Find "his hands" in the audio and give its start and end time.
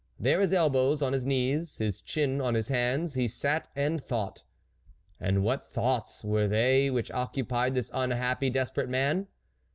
2.55-3.13